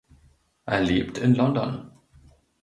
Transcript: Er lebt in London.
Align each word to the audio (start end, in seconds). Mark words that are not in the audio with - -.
Er 0.65 0.81
lebt 0.81 1.19
in 1.19 1.35
London. 1.35 1.91